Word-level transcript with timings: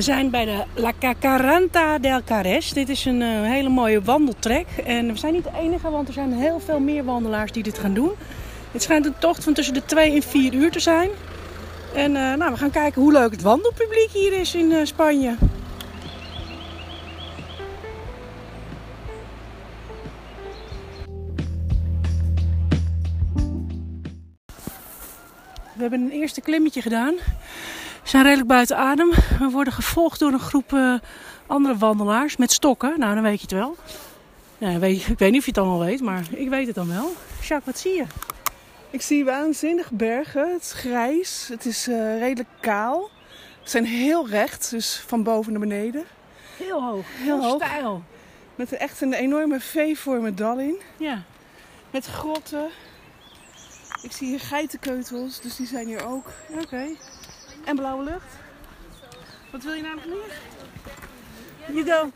We 0.00 0.06
zijn 0.06 0.30
bij 0.30 0.44
de 0.44 0.64
La 0.74 0.92
Cacaranta 0.98 1.98
del 1.98 2.24
Cares. 2.24 2.72
Dit 2.72 2.88
is 2.88 3.04
een 3.04 3.20
uh, 3.20 3.42
hele 3.42 3.68
mooie 3.68 4.02
wandeltrek. 4.02 4.66
En 4.84 5.06
we 5.06 5.18
zijn 5.18 5.32
niet 5.32 5.44
de 5.44 5.50
enige, 5.60 5.90
want 5.90 6.08
er 6.08 6.14
zijn 6.14 6.32
heel 6.32 6.60
veel 6.60 6.80
meer 6.80 7.04
wandelaars 7.04 7.52
die 7.52 7.62
dit 7.62 7.78
gaan 7.78 7.94
doen. 7.94 8.10
Het 8.70 8.82
schijnt 8.82 9.06
een 9.06 9.18
tocht 9.18 9.44
van 9.44 9.52
tussen 9.52 9.74
de 9.74 9.84
2 9.84 10.14
en 10.14 10.22
4 10.22 10.54
uur 10.54 10.70
te 10.70 10.80
zijn. 10.80 11.10
En 11.94 12.10
uh, 12.10 12.34
nou, 12.34 12.52
we 12.52 12.56
gaan 12.56 12.70
kijken 12.70 13.02
hoe 13.02 13.12
leuk 13.12 13.30
het 13.30 13.42
wandelpubliek 13.42 14.10
hier 14.12 14.32
is 14.32 14.54
in 14.54 14.70
uh, 14.70 14.84
Spanje. 14.84 15.34
We 25.72 25.80
hebben 25.86 26.00
een 26.00 26.10
eerste 26.10 26.40
klimmetje 26.40 26.82
gedaan. 26.82 27.14
We 28.02 28.08
zijn 28.08 28.22
redelijk 28.24 28.48
buiten 28.48 28.76
adem. 28.76 29.10
We 29.38 29.48
worden 29.50 29.72
gevolgd 29.72 30.18
door 30.18 30.32
een 30.32 30.40
groep 30.40 30.72
uh, 30.72 30.94
andere 31.46 31.76
wandelaars 31.76 32.36
met 32.36 32.52
stokken. 32.52 32.98
Nou, 32.98 33.14
dan 33.14 33.22
weet 33.22 33.40
je 33.40 33.42
het 33.42 33.52
wel. 33.52 33.76
Ja, 34.58 34.78
weet, 34.78 35.06
ik 35.06 35.18
weet 35.18 35.30
niet 35.30 35.38
of 35.38 35.44
je 35.44 35.50
het 35.50 35.60
allemaal 35.60 35.84
weet, 35.86 36.00
maar 36.00 36.22
ik 36.30 36.48
weet 36.48 36.66
het 36.66 36.74
dan 36.74 36.88
wel. 36.88 37.12
Jacques, 37.40 37.64
wat 37.64 37.78
zie 37.78 37.94
je? 37.94 38.04
Ik 38.90 39.02
zie 39.02 39.24
waanzinnige 39.24 39.94
bergen. 39.94 40.52
Het 40.52 40.62
is 40.62 40.72
grijs. 40.72 41.48
Het 41.48 41.66
is 41.66 41.88
uh, 41.88 42.18
redelijk 42.18 42.48
kaal. 42.60 43.10
Ze 43.62 43.70
zijn 43.70 43.84
heel 43.84 44.28
recht, 44.28 44.70
dus 44.70 45.04
van 45.06 45.22
boven 45.22 45.52
naar 45.52 45.60
beneden. 45.60 46.04
Heel 46.56 46.82
hoog. 46.82 47.06
Heel, 47.08 47.40
heel 47.40 47.82
hoog. 47.82 48.00
Met 48.54 48.72
echt 48.72 49.00
een 49.00 49.12
enorme 49.12 49.60
V-vormen 49.60 50.36
dal 50.36 50.58
in. 50.58 50.80
Ja. 50.96 51.22
Met 51.90 52.06
grotten. 52.06 52.68
Ik 54.02 54.12
zie 54.12 54.28
hier 54.28 54.40
geitenkeutels, 54.40 55.40
dus 55.40 55.56
die 55.56 55.66
zijn 55.66 55.86
hier 55.86 56.06
ook. 56.06 56.26
Oké. 56.48 56.62
Okay. 56.62 56.96
En 57.64 57.76
blauwe 57.76 58.04
lucht. 58.04 58.36
Wat 59.50 59.62
wil 59.62 59.72
je 59.72 59.82
namelijk 59.82 60.06
meer? 60.06 60.34
You 61.66 61.84
go. 61.84 62.10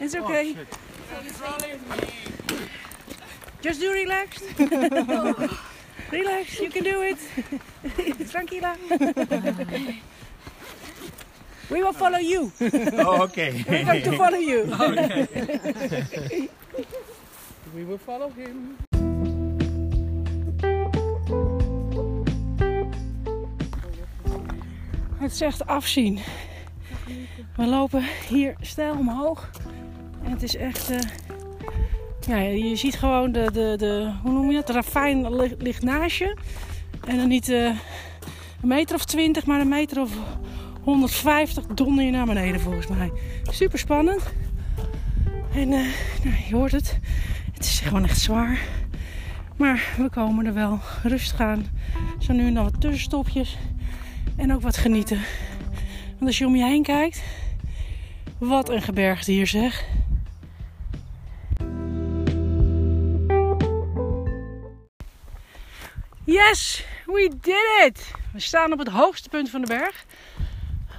It's 0.00 0.14
okay. 0.14 0.56
Just 3.60 3.80
do 3.80 3.92
relaxed. 3.92 4.44
Relax, 6.10 6.58
you 6.58 6.70
can 6.70 6.82
do 6.82 7.00
it. 7.00 7.18
Tranquila. 8.30 8.76
We 11.70 11.82
will 11.82 11.92
follow 11.92 12.18
you. 12.18 12.52
Oh, 12.98 13.22
okay. 13.22 13.64
We're 13.68 13.84
going 13.84 14.02
to 14.02 14.16
follow 14.16 14.38
you. 14.38 14.68
Okay. 14.80 16.48
We 17.74 17.84
will 17.84 17.98
follow 17.98 18.28
him. 18.30 18.76
Het 25.24 25.32
is 25.32 25.40
echt 25.40 25.66
afzien. 25.66 26.18
We 27.56 27.66
lopen 27.66 28.02
hier 28.28 28.54
stijl 28.60 28.94
omhoog. 28.98 29.50
En 30.24 30.30
het 30.30 30.42
is 30.42 30.56
echt... 30.56 30.90
Uh, 30.90 30.98
ja, 32.26 32.36
je 32.36 32.76
ziet 32.76 32.94
gewoon 32.94 33.32
de, 33.32 33.50
de, 33.52 33.74
de 33.76 34.12
hoe 34.22 34.32
noem 34.32 34.50
je 34.50 34.56
dat? 34.56 34.66
De 34.66 34.72
ravijn 34.72 35.36
ligt 35.58 35.82
naast 35.82 36.16
je. 36.16 36.36
En 37.06 37.16
dan 37.16 37.28
niet 37.28 37.48
uh, 37.48 37.64
een 37.66 38.68
meter 38.68 38.96
of 38.96 39.04
twintig, 39.04 39.46
maar 39.46 39.60
een 39.60 39.68
meter 39.68 40.00
of 40.00 40.10
150 40.82 41.66
donder 41.66 42.04
je 42.04 42.10
naar 42.10 42.26
beneden 42.26 42.60
volgens 42.60 42.86
mij. 42.86 43.12
Super 43.42 43.78
spannend. 43.78 44.22
En 45.54 45.72
uh, 45.72 45.86
nou, 46.24 46.36
je 46.48 46.54
hoort 46.54 46.72
het. 46.72 46.98
Het 47.52 47.64
is 47.64 47.80
gewoon 47.80 48.04
echt 48.04 48.20
zwaar. 48.20 48.60
Maar 49.56 49.94
we 49.96 50.10
komen 50.10 50.46
er 50.46 50.54
wel 50.54 50.80
rustig 51.02 51.40
aan. 51.40 51.66
Zijn 52.18 52.36
nu 52.36 52.46
en 52.46 52.54
dan 52.54 52.64
wat 52.64 52.80
tussenstopjes. 52.80 53.56
En 54.36 54.52
ook 54.52 54.60
wat 54.60 54.76
genieten. 54.76 55.20
Want 56.08 56.26
als 56.26 56.38
je 56.38 56.46
om 56.46 56.56
je 56.56 56.64
heen 56.64 56.82
kijkt, 56.82 57.22
wat 58.38 58.68
een 58.68 58.82
gebergte 58.82 59.30
hier 59.30 59.46
zeg. 59.46 59.84
Yes, 66.24 66.84
we 67.06 67.32
did 67.40 67.86
it! 67.86 68.10
We 68.32 68.40
staan 68.40 68.72
op 68.72 68.78
het 68.78 68.88
hoogste 68.88 69.28
punt 69.28 69.50
van 69.50 69.60
de 69.60 69.66
berg. 69.66 70.04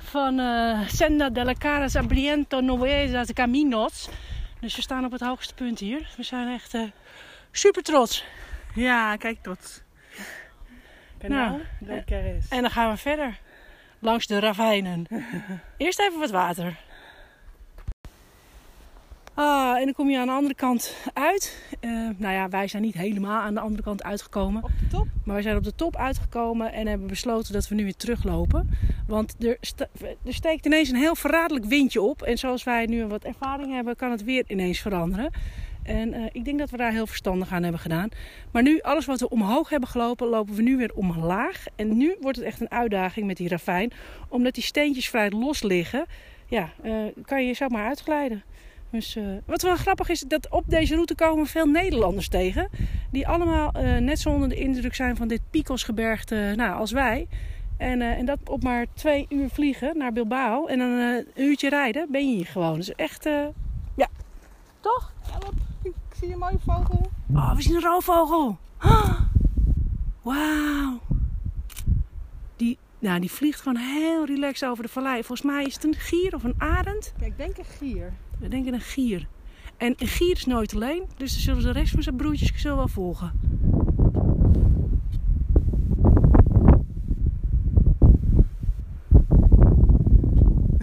Van 0.03 0.39
uh, 0.39 0.79
Senda 0.87 1.29
de 1.29 1.43
la 1.43 1.53
Cara 1.53 1.87
Abriento 1.93 2.59
Nuevas 2.59 3.33
Caminos. 3.33 4.09
Dus 4.59 4.75
we 4.75 4.81
staan 4.81 5.05
op 5.05 5.11
het 5.11 5.21
hoogste 5.21 5.53
punt 5.53 5.79
hier. 5.79 6.13
We 6.17 6.23
zijn 6.23 6.53
echt 6.53 6.73
uh, 6.73 6.83
super 7.51 7.83
trots. 7.83 8.23
Ja, 8.75 9.15
kijk 9.15 9.41
trots. 9.41 9.81
Nou, 11.27 11.61
en 12.49 12.61
dan 12.61 12.71
gaan 12.71 12.91
we 12.91 12.97
verder. 12.97 13.39
Langs 13.99 14.27
de 14.27 14.39
ravijnen. 14.39 15.07
Eerst 15.77 15.99
even 15.99 16.19
wat 16.19 16.31
water. 16.31 16.77
Ah, 19.33 19.77
en 19.77 19.83
dan 19.83 19.93
kom 19.93 20.09
je 20.09 20.19
aan 20.19 20.27
de 20.27 20.33
andere 20.33 20.55
kant 20.55 20.95
uit. 21.13 21.75
Uh, 21.81 22.09
nou 22.17 22.33
ja, 22.33 22.49
wij 22.49 22.67
zijn 22.67 22.81
niet 22.81 22.93
helemaal 22.93 23.41
aan 23.41 23.53
de 23.53 23.59
andere 23.59 23.83
kant 23.83 24.03
uitgekomen. 24.03 24.63
Op 24.63 24.71
de 24.79 24.87
top? 24.87 25.07
Maar 25.23 25.33
wij 25.33 25.43
zijn 25.43 25.57
op 25.57 25.63
de 25.63 25.75
top 25.75 25.95
uitgekomen 25.95 26.73
en 26.73 26.87
hebben 26.87 27.07
besloten 27.07 27.53
dat 27.53 27.67
we 27.67 27.75
nu 27.75 27.83
weer 27.83 27.95
teruglopen. 27.95 28.69
Want 29.07 29.35
er, 29.39 29.57
er 30.25 30.33
steekt 30.33 30.65
ineens 30.65 30.89
een 30.89 30.95
heel 30.95 31.15
verraderlijk 31.15 31.65
windje 31.65 32.01
op. 32.01 32.21
En 32.21 32.37
zoals 32.37 32.63
wij 32.63 32.85
nu 32.85 33.05
wat 33.05 33.23
ervaring 33.23 33.73
hebben, 33.73 33.95
kan 33.95 34.11
het 34.11 34.23
weer 34.23 34.43
ineens 34.47 34.79
veranderen. 34.79 35.31
En 35.85 36.13
uh, 36.13 36.25
ik 36.31 36.45
denk 36.45 36.59
dat 36.59 36.69
we 36.69 36.77
daar 36.77 36.91
heel 36.91 37.07
verstandig 37.07 37.51
aan 37.51 37.63
hebben 37.63 37.81
gedaan. 37.81 38.09
Maar 38.51 38.63
nu, 38.63 38.81
alles 38.81 39.05
wat 39.05 39.19
we 39.19 39.29
omhoog 39.29 39.69
hebben 39.69 39.89
gelopen, 39.89 40.27
lopen 40.27 40.55
we 40.55 40.61
nu 40.61 40.77
weer 40.77 40.91
omlaag. 40.95 41.65
En 41.75 41.97
nu 41.97 42.15
wordt 42.21 42.37
het 42.37 42.45
echt 42.45 42.61
een 42.61 42.71
uitdaging 42.71 43.27
met 43.27 43.37
die 43.37 43.47
ravijn. 43.47 43.91
Omdat 44.29 44.53
die 44.53 44.63
steentjes 44.63 45.09
vrij 45.09 45.29
los 45.29 45.63
liggen, 45.63 46.05
ja, 46.47 46.69
uh, 46.83 46.95
kan 47.25 47.41
je 47.41 47.47
je 47.47 47.53
zomaar 47.53 47.87
uitglijden. 47.87 48.43
Dus, 48.89 49.15
uh, 49.15 49.23
wat 49.45 49.61
wel 49.61 49.75
grappig 49.75 50.09
is, 50.09 50.19
dat 50.19 50.49
op 50.49 50.63
deze 50.67 50.93
route 50.93 51.15
komen 51.15 51.45
veel 51.45 51.65
Nederlanders 51.65 52.27
tegen. 52.27 52.69
Die 53.11 53.27
allemaal 53.27 53.71
net 53.99 54.19
zo 54.19 54.29
onder 54.29 54.49
de 54.49 54.55
indruk 54.55 54.95
zijn 54.95 55.15
van 55.15 55.27
dit 55.27 55.41
Picosgebergte 55.49 56.53
nou, 56.55 56.79
als 56.79 56.91
wij. 56.91 57.27
En, 57.77 58.01
en 58.01 58.25
dat 58.25 58.39
op 58.45 58.63
maar 58.63 58.85
twee 58.93 59.25
uur 59.29 59.49
vliegen 59.49 59.97
naar 59.97 60.13
Bilbao. 60.13 60.65
En 60.65 60.79
dan 60.79 60.89
een 60.89 61.27
uurtje 61.35 61.69
rijden, 61.69 62.07
ben 62.11 62.29
je 62.29 62.35
hier 62.35 62.45
gewoon. 62.45 62.75
Dus 62.75 62.95
echt, 62.95 63.23
ja, 63.95 64.07
toch? 64.79 65.13
Een 66.31 66.39
mooie 66.39 66.59
vogel. 66.65 67.09
Oh, 67.33 67.55
we 67.55 67.61
zien 67.61 67.75
een 67.75 67.81
roofvogel. 67.81 68.57
Oh, 68.83 69.19
Wauw. 70.23 70.99
Die, 72.55 72.77
nou, 72.99 73.19
die 73.19 73.31
vliegt 73.31 73.61
gewoon 73.61 73.77
heel 73.77 74.25
relaxed 74.25 74.69
over 74.69 74.83
de 74.83 74.89
vallei. 74.89 75.23
Volgens 75.23 75.41
mij 75.41 75.63
is 75.63 75.73
het 75.73 75.83
een 75.83 75.95
gier 75.95 76.35
of 76.35 76.43
een 76.43 76.55
arend. 76.57 77.13
Ja, 77.19 77.25
ik 77.25 77.37
denk 77.37 77.57
een 77.57 77.65
gier. 77.65 78.13
We 78.39 78.47
denken 78.47 78.73
een 78.73 78.81
gier. 78.81 79.27
En 79.77 79.93
een 79.97 80.07
gier 80.07 80.31
is 80.31 80.45
nooit 80.45 80.75
alleen. 80.75 81.03
Dus 81.17 81.33
dan 81.33 81.41
zullen 81.41 81.73
de 81.73 81.79
rest 81.79 81.91
van 81.91 82.03
zijn 82.03 82.15
broertjes 82.15 82.51
zullen 82.55 82.77
wel 82.77 82.87
volgen. 82.87 83.31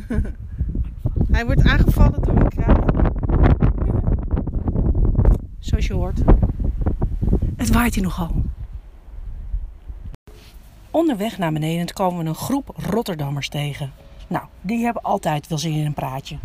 Hij 1.33 1.45
wordt 1.45 1.63
aangevallen 1.63 2.23
door 2.23 2.37
een 2.37 2.49
kraan. 2.49 2.82
Zoals 5.73 5.87
je 5.87 5.95
hoort. 5.95 6.19
Het 7.57 7.73
waait 7.73 7.95
hier 7.95 8.03
nogal. 8.05 8.31
Onderweg 10.91 11.39
naar 11.39 11.53
beneden 11.53 11.95
komen 11.95 12.23
we 12.23 12.29
een 12.29 12.35
groep 12.35 12.73
Rotterdammers 12.77 13.49
tegen. 13.49 13.93
Nou, 14.27 14.45
die 14.61 14.85
hebben 14.85 15.03
altijd 15.03 15.49
wel 15.49 15.59
zin 15.59 15.73
in 15.73 15.87
een 15.87 15.95
praatje. 15.95 16.37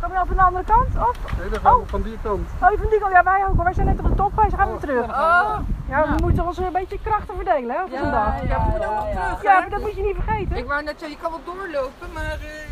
Kom 0.00 0.12
je 0.12 0.20
op 0.20 0.28
de 0.28 0.42
andere 0.42 0.64
kant? 0.64 1.08
Of? 1.08 1.38
Nee, 1.38 1.48
dan 1.48 1.60
gaan 1.60 1.78
we 1.78 1.86
van 1.86 2.02
die 2.02 2.18
kant. 2.22 2.40
Oh, 2.40 2.78
van 2.78 2.88
die 2.90 2.98
kant. 2.98 3.12
Ja, 3.12 3.22
wij 3.22 3.46
ook. 3.46 3.62
Wij 3.62 3.74
zijn 3.74 3.86
net 3.86 3.98
op 3.98 4.04
de 4.04 4.14
top. 4.14 4.34
Wij 4.34 4.50
gaan 4.50 4.68
weer 4.68 4.78
terug. 4.78 5.08
Oh. 5.08 5.58
Ja, 5.92 5.98
we 6.16 6.22
moeten 6.22 6.46
ons 6.46 6.58
een 6.58 6.72
beetje 6.72 6.98
krachten 7.02 7.34
verdelen 7.34 7.76
hè, 7.76 7.82
op 7.84 7.90
Ja, 7.90 7.96
we 8.00 8.70
moeten 8.70 8.90
nog 8.90 9.10
terug, 9.10 9.42
Ja, 9.42 9.58
maar 9.60 9.70
dat 9.70 9.80
moet 9.80 9.94
je 9.94 10.02
niet 10.02 10.16
vergeten. 10.22 10.56
Ik 10.56 10.66
wou 10.66 10.82
net 10.82 10.96
zeggen, 10.98 11.16
je 11.16 11.22
kan 11.22 11.30
wel 11.30 11.44
doorlopen, 11.54 12.08
maar... 12.12 12.38
eh, 12.52 12.68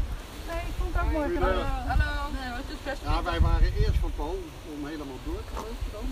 Nee, 0.48 0.62
ik 0.70 0.74
vond 0.78 0.90
het 0.94 1.02
ook 1.04 1.12
mooi. 1.12 1.32
Ja. 1.32 1.40
hallo. 1.40 2.22
Nee, 2.36 2.50
het 2.62 2.68
is 2.74 2.80
best... 2.88 3.00
Ja, 3.04 3.22
wij 3.30 3.40
waren 3.40 3.70
eerst 3.82 3.98
van 4.04 4.12
plan 4.18 4.36
om 4.74 4.80
helemaal 4.92 5.20
door 5.28 5.42
te 5.48 5.54
lopen 5.64 5.88
dan. 5.96 6.06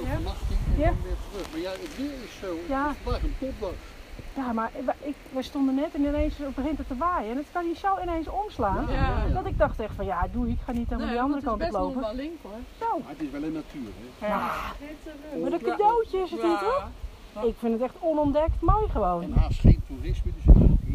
Overnachting 0.00 0.60
en 0.72 0.78
Ja. 0.84 0.90
dan 0.92 1.02
weer 1.06 1.18
terug. 1.30 1.46
Maar 1.52 1.60
ja, 1.66 1.70
het 1.84 1.92
weer 2.00 2.16
is 2.26 2.34
zo. 2.42 2.50
Het 2.62 2.96
is 2.96 3.02
vandaag 3.04 3.22
een 3.28 3.36
topdag. 3.42 3.76
Ja, 4.38 4.52
maar 4.52 4.70
ik, 5.00 5.14
we 5.32 5.42
stonden 5.42 5.74
net 5.74 5.94
en 5.94 6.04
ineens 6.04 6.34
begint 6.54 6.78
het 6.78 6.86
te 6.88 6.96
waaien. 6.96 7.30
En 7.30 7.36
het 7.36 7.46
kan 7.52 7.64
hier 7.64 7.76
zo 7.76 7.98
ineens 8.02 8.28
omslaan. 8.28 8.84
Ja, 8.88 8.92
ja, 8.94 9.24
ja. 9.26 9.34
Dat 9.34 9.46
ik 9.46 9.58
dacht 9.58 9.80
echt 9.80 9.94
van 9.94 10.04
ja, 10.04 10.26
doe 10.32 10.48
ik 10.48 10.58
ga 10.64 10.72
niet 10.72 10.92
aan 10.92 10.98
die 10.98 11.20
andere 11.20 11.42
kant 11.42 11.62
op 11.62 11.70
lopen. 11.70 12.00
wel 12.00 12.14
link 12.14 12.36
hoor. 12.42 12.52
Zo. 12.78 12.98
Maar 12.98 13.10
het 13.10 13.22
is 13.22 13.30
wel 13.30 13.42
een 13.42 13.52
natuur, 13.52 13.88
hè. 14.18 14.26
Ja. 14.26 14.38
Maar 15.42 15.52
een 15.52 15.60
cadeautje 15.62 16.18
is 16.18 16.30
het 16.30 16.42
niet 16.42 16.58
hoor. 16.58 16.82
Ik 17.48 17.54
vind 17.58 17.72
het 17.72 17.82
echt 17.82 17.94
onontdekt 17.98 18.60
mooi 18.60 18.88
gewoon. 18.88 19.22
En 19.22 19.32
haast 19.32 19.60
geen 19.60 19.82
toerisme, 19.86 20.30
dus 20.34 20.54
het 20.54 20.78
is. 20.86 20.94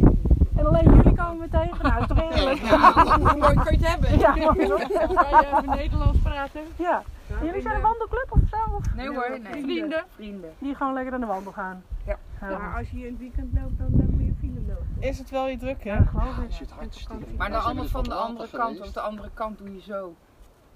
En 0.56 0.66
alleen 0.66 0.96
jullie 0.96 1.16
komen 1.16 1.40
we 1.40 1.50
tegen. 1.50 1.78
Nou, 1.82 2.00
dat 2.08 2.18
is 2.18 2.24
toch 2.24 2.38
eerlijk. 2.38 2.60
Hoe 2.60 3.38
mooi 3.38 3.54
kan 3.54 3.64
je 3.64 3.78
het 3.78 3.88
hebben? 3.88 4.20
Ja, 4.20 4.32
Kan 4.32 4.56
je 4.56 5.46
even 5.46 5.70
Nederlands 5.70 6.18
praten? 6.24 6.62
ja. 6.76 7.04
Jullie 7.42 7.62
zijn 7.62 7.76
een 7.76 7.82
wandelclub 7.82 8.28
of 8.30 8.40
zo? 8.52 8.82
Nee 8.96 9.08
hoor, 9.08 9.40
nee. 9.44 9.64
Vrienden? 9.64 10.04
Vrienden. 10.16 10.50
die 10.60 10.76
gewoon 10.76 10.94
lekker 10.94 11.14
aan 11.14 11.20
de 11.20 11.26
wandel 11.26 11.52
gaan? 11.52 11.84
Ja. 12.06 12.18
Ja, 12.50 12.78
als 12.78 12.90
je 12.90 12.98
in 12.98 13.06
het 13.06 13.18
weekend 13.18 13.54
loopt, 13.54 13.78
dan 13.78 13.88
dan 13.90 14.10
moet 14.10 14.26
je 14.26 14.34
file 14.40 14.60
lopen. 14.68 14.88
Is 15.00 15.20
het 15.20 15.30
wel 15.30 15.46
weer 15.46 15.60
druk, 15.60 15.84
hè? 15.84 15.90
ja 15.90 16.00
ik. 16.00 16.50
Je 16.50 16.54
zit 16.56 16.72
hartstikke. 16.72 17.26
Maar 17.38 17.50
dan 17.50 17.64
allemaal 17.64 17.86
van 17.86 18.04
de 18.04 18.14
andere 18.14 18.50
kant. 18.52 18.82
Op 18.88 18.94
de 18.94 19.00
andere 19.00 19.30
kant 19.34 19.58
doe 19.58 19.74
je 19.74 19.82
zo. 19.82 20.16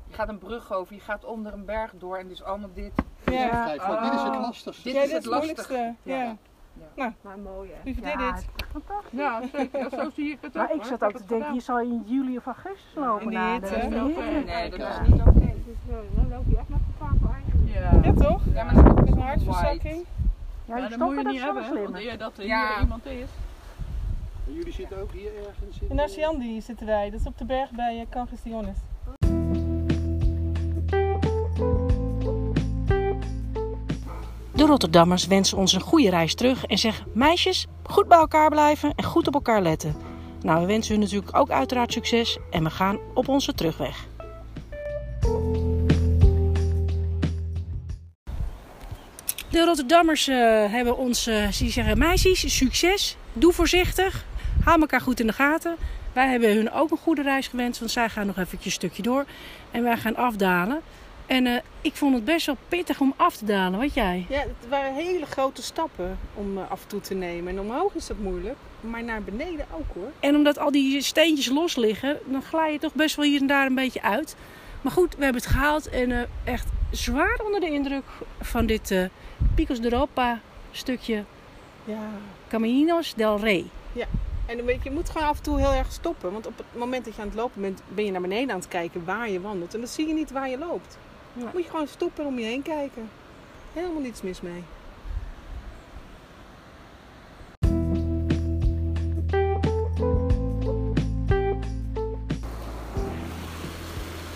Je 0.08 0.14
gaat 0.14 0.30
een 0.30 0.38
brug 0.38 0.74
over, 0.74 0.94
je 0.96 1.00
gaat 1.02 1.25
onder 1.25 1.54
een 1.54 1.66
berg 1.66 1.94
door 1.98 2.18
en 2.18 2.28
dus 2.28 2.44
allemaal 2.44 2.69
dit. 2.74 2.92
Ja. 3.25 3.75
Want 3.88 4.02
dit 4.04 4.14
is 4.14 4.22
het 4.22 4.36
lastigste. 4.36 4.84
Dit 4.84 4.94
Ja, 4.94 5.02
is 5.02 5.06
dit 5.10 5.16
het 5.16 5.25
is 5.25 5.31
het 5.31 5.46
lastig. 5.46 5.68
moeilijkste. 5.69 5.96
Ja. 6.04 6.36
Ja. 6.96 7.14
Maar 7.22 7.38
mooi 7.40 7.70
hè. 7.74 7.84
Wie 7.84 8.02
Ja, 8.02 8.18
did 8.18 8.30
het 8.30 8.40
it? 8.40 8.62
is 8.62 8.66
fantastisch. 8.72 9.20
Ja, 9.20 9.42
zeker. 9.54 9.80
Ja, 9.80 9.90
zo 10.04 10.10
zie 10.10 10.31
ik 10.31 10.38
het 10.42 10.58
ook. 10.58 10.68
Maar 10.68 10.75
ik 10.75 10.84
zat 10.84 11.00
heb 11.00 11.10
ook 11.10 11.16
te 11.16 11.18
het 11.22 11.28
denken, 11.30 11.54
je 11.54 11.60
zal 11.60 11.80
in 11.80 12.04
juli 12.06 12.38
of 12.38 12.46
augustus 12.46 12.94
lopen. 12.96 13.25
de 13.28 13.31
Nou, 13.34 13.52
hitte. 13.52 13.70
dat 13.74 13.84
is 13.84 13.94
Ja, 13.94 14.04
niet. 14.04 14.46
Nee, 14.46 14.70
dat 14.70 14.80
is 14.80 14.86
Ja. 14.86 15.02
niet 15.02 15.22
oké. 15.22 15.31
Dus, 15.66 15.75
eh, 15.90 15.96
dan 16.16 16.30
loop 16.30 16.44
je 16.48 16.58
echt 16.58 16.70
met 16.70 16.80
gevaar 16.92 17.13
voor 17.22 17.30
eigen. 17.34 17.66
Ja. 17.66 18.00
Ja, 18.12 18.13
toch? 18.30 18.42
Ja, 18.54 18.63
maar 18.63 18.74
dat 18.74 18.84
is 18.86 18.90
ook 18.92 19.00
Met 19.00 19.08
een 19.08 19.16
white. 19.16 19.22
hartverzakking. 19.28 20.06
Ja, 20.68 20.78
Ja, 20.78 20.88
dat 20.90 20.90
moet 20.90 20.90
je 20.90 20.96
stoppen, 20.96 21.24
dat 21.24 21.34
niet 21.34 21.42
hebben, 21.42 21.66
slim. 21.66 21.84
want 21.84 21.96
eer 21.96 22.18
dat 22.18 22.38
er 22.38 22.46
Ja. 22.46 22.74
hier 22.74 22.81
iemand 22.81 23.06
is. 23.06 23.30
En 24.48 24.54
jullie 24.54 24.74
zitten 24.74 25.02
ook 25.02 25.12
hier 25.12 25.31
ergens 25.48 25.80
in. 25.81 25.90
In 25.90 25.96
Nasiandi 25.96 26.62
zitten 26.62 26.86
wij. 26.86 27.10
Dat 27.10 27.19
is 27.19 27.25
op 27.25 27.38
de 27.38 27.46
berg 27.46 27.72
bij 27.72 27.96
uh, 27.96 28.02
Cangestiones. 28.10 28.78
De 34.56 34.66
Rotterdammers 34.66 35.28
wensen 35.28 35.58
ons 35.58 35.74
een 35.74 35.81
goede 35.81 36.10
reis 36.10 36.36
terug 36.36 36.66
en 36.66 36.78
zeggen: 36.78 37.06
meisjes, 37.13 37.68
goed 37.84 38.08
bij 38.08 38.18
elkaar 38.18 38.50
blijven 38.50 38.94
en 38.96 39.04
goed 39.04 39.28
op 39.28 39.34
elkaar 39.34 39.62
letten. 39.62 39.96
Nou, 40.42 40.60
we 40.62 40.66
wensen 40.66 40.92
hun 40.94 41.04
natuurlijk 41.04 41.38
ook 41.38 41.50
uiteraard 41.50 41.94
succes 41.94 42.38
en 42.52 42.63
we 42.63 42.70
gaan 42.70 42.98
op 43.13 43.28
onze 43.28 43.54
terugweg. 43.54 44.06
De 49.50 49.66
Rotterdammers 49.66 50.28
eh, 50.28 50.36
hebben 50.72 50.98
ons, 50.98 51.28
eh 51.28 51.58
die 51.58 51.72
zeggen: 51.72 51.98
meisjes, 51.98 52.58
succes, 52.58 53.18
doe 53.34 53.54
voorzichtig, 53.54 54.26
hou 54.64 54.80
elkaar 54.82 55.02
goed 55.02 55.20
in 55.20 55.28
de 55.28 55.34
gaten. 55.34 55.76
Wij 56.14 56.28
hebben 56.28 56.56
hun 56.56 56.72
ook 56.72 56.92
een 56.92 56.98
goede 56.98 57.22
reis 57.22 57.48
gewenst, 57.48 57.80
want 57.80 57.92
zij 57.92 58.10
gaan 58.10 58.28
nog 58.28 58.38
eventjes 58.38 58.66
een 58.66 58.72
stukje 58.72 59.02
door 59.02 59.26
en 59.72 59.84
wij 59.84 59.98
gaan 59.98 60.16
afdalen. 60.16 60.82
En 61.26 61.48
eh, 61.48 61.54
ik 61.82 61.96
vond 61.96 62.16
het 62.16 62.26
best 62.26 62.46
wel 62.46 62.58
pittig 62.68 63.00
om 63.00 63.14
af 63.16 63.38
te 63.38 63.46
dalen, 63.46 63.80
wat 63.80 63.94
jij? 63.94 64.26
Ja, 64.30 64.40
het 64.40 64.70
waren 64.70 64.94
hele 64.94 65.26
grote 65.26 65.62
stappen 65.62 66.18
om 66.34 66.58
eh, 66.58 66.72
af 66.72 66.82
en 66.82 66.88
toe 66.88 67.02
te 67.02 67.14
nemen. 67.14 67.54
En 67.54 67.60
omhoog 67.60 67.96
is 67.96 68.08
dat 68.08 68.18
moeilijk, 68.18 68.58
maar 68.82 69.04
naar 69.04 69.24
beneden 69.24 69.66
ook 69.72 69.94
hoor. 69.94 70.12
En 70.20 70.36
omdat 70.36 70.60
al 70.60 70.72
die 70.72 71.02
steentjes 71.02 71.50
los 71.50 71.76
liggen, 71.76 72.18
dan 72.26 72.42
glij 72.42 72.72
je 72.72 72.80
toch 72.80 72.94
best 72.94 73.16
wel 73.16 73.26
hier 73.26 73.42
en 73.42 73.48
daar 73.48 73.66
een 73.66 73.76
beetje 73.76 74.02
uit. 74.02 74.36
Maar 74.82 74.92
goed, 74.92 75.16
we 75.16 75.24
hebben 75.24 75.42
het 75.42 75.52
gehaald 75.52 75.90
en 75.90 76.28
echt 76.44 76.68
zwaar 76.92 77.39
onder 77.45 77.60
de 77.60 77.69
indruk 77.69 78.06
van 78.39 78.66
dit 78.66 78.92
eh 78.92 79.06
Picos 79.56 79.80
de 79.80 79.92
Europa 79.92 80.39
stukje 80.72 81.24
Ja. 81.84 82.10
Caminos 82.48 83.13
del 83.13 83.39
Rey. 83.39 83.66
En 84.45 84.57
dan 84.57 84.66
weet 84.66 84.84
je, 84.84 84.92
moet 84.92 85.10
gewoon 85.10 85.28
af 85.28 85.38
en 85.38 85.44
toe 85.44 85.60
heel 85.60 85.74
erg 85.74 85.92
stoppen. 85.92 86.31
Want 86.31 86.48
op 86.48 86.57
het 86.57 86.66
moment 86.75 87.06
dat 87.06 87.16
je 87.16 87.22
aan 87.22 87.28
het 87.28 87.36
lopen 87.36 87.62
bent, 87.62 87.81
ben 87.88 88.06
je 88.06 88.12
naar 88.12 88.22
beneden 88.22 88.51
aan 88.51 88.60
het 88.60 88.68
kijken 88.68 89.06
waar 89.06 89.30
je 89.30 89.42
wandelt. 89.42 89.74
En 89.74 89.80
dan 89.80 89.89
zie 89.89 90.07
je 90.07 90.13
niet 90.13 90.31
waar 90.31 90.50
je 90.50 90.57
loopt. 90.57 90.98
Ja. 91.34 91.42
Dan 91.42 91.50
moet 91.54 91.63
je 91.63 91.69
gewoon 91.69 91.88
stoppen 91.88 92.24
en 92.24 92.30
om 92.30 92.39
je 92.39 92.45
heen 92.45 92.62
kijken. 92.62 93.10
Helemaal 93.74 94.01
niets 94.01 94.22
mis 94.22 94.42
mee. 94.42 94.63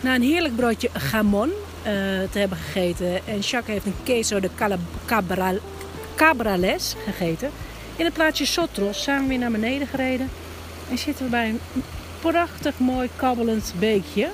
Na 0.02 0.16
een 0.16 0.22
heerlijk 0.22 0.56
broodje 0.56 0.90
gamon 0.94 1.52
te 2.32 2.40
hebben 2.40 2.58
gegeten 2.58 3.28
en 3.28 3.40
Jacques 3.40 3.74
heeft 3.74 3.86
een 3.86 4.04
queso 4.04 4.40
de 4.40 4.50
cala- 4.56 4.78
cabra- 5.06 5.60
cabrales 6.16 6.96
gegeten. 7.06 7.50
In 7.96 8.06
het 8.06 8.14
plaatsje 8.14 8.46
Sotros 8.46 9.04
zijn 9.04 9.22
we 9.22 9.28
weer 9.28 9.38
naar 9.38 9.52
beneden 9.52 9.88
gereden 9.88 10.30
en 10.90 10.98
zitten 10.98 11.26
we 11.26 11.32
bij 11.32 11.50
een 11.50 11.60
prachtig 12.20 12.80
mooi 12.80 13.10
kabbelend 13.16 13.74
beekje. 13.80 14.30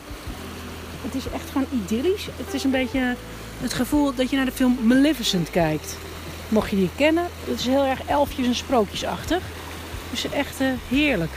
Het 1.02 1.16
is 1.16 1.30
echt 1.34 1.50
gewoon 1.52 1.68
idyllisch. 1.84 2.28
Het 2.46 2.54
is 2.54 2.64
een 2.64 2.72
beetje 2.72 3.16
het 3.62 3.74
gevoel 3.74 4.16
dat 4.16 4.30
je 4.30 4.36
naar 4.36 4.46
de 4.46 4.52
film 4.52 4.78
Maleficent 4.82 5.50
kijkt. 5.50 5.98
Mocht 6.50 6.70
je 6.70 6.76
die 6.76 6.90
kennen, 6.96 7.28
het 7.46 7.60
is 7.60 7.66
heel 7.66 7.86
erg 7.86 8.00
elfjes 8.06 8.46
en 8.48 8.56
sprookjesachtig. 8.56 9.44
Dus 10.10 10.30
echt 10.30 10.62
eh, 10.62 10.68
heerlijk. 10.88 11.32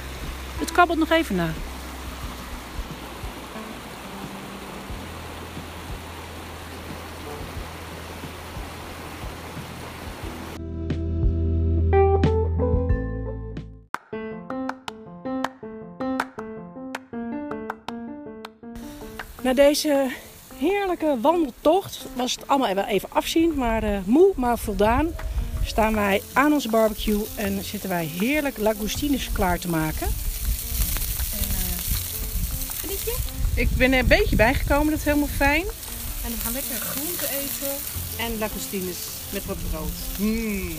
Het 0.58 0.72
kabbelt 0.72 0.98
nog 0.98 1.10
even 1.10 1.36
na. 1.36 1.48
Na 19.42 19.54
deze 19.54 20.10
heerlijke 20.56 21.18
wandeltocht 21.20 22.06
was 22.16 22.32
het 22.32 22.48
allemaal 22.48 22.74
wel 22.74 22.84
even 22.84 23.08
afzien, 23.12 23.54
maar 23.54 23.82
eh, 23.82 23.98
moe, 24.04 24.32
maar 24.36 24.58
voldaan. 24.58 25.08
Staan 25.64 25.94
wij 25.94 26.22
aan 26.32 26.52
onze 26.52 26.68
barbecue 26.68 27.24
en 27.36 27.64
zitten 27.64 27.88
wij 27.88 28.04
heerlijk 28.04 28.58
langoustines 28.58 29.32
klaar 29.32 29.58
te 29.58 29.68
maken. 29.68 30.08
Ik 33.54 33.68
ben 33.76 33.92
er 33.92 33.98
een 33.98 34.06
beetje 34.06 34.36
bijgekomen, 34.36 34.90
dat 34.90 34.98
is 34.98 35.04
helemaal 35.04 35.26
fijn. 35.26 35.64
En 36.24 36.30
we 36.30 36.36
gaan 36.42 36.52
lekker 36.52 36.76
groente 36.76 37.24
eten. 37.24 37.76
En 38.18 38.38
langoustines 38.38 38.98
met 39.32 39.46
wat 39.46 39.56
brood. 39.70 39.90
Mm. 40.18 40.72